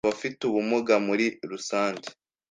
Abafite 0.07 0.41
ubumuga 0.45 0.93
muri 1.07 1.25
rusange, 1.51 2.07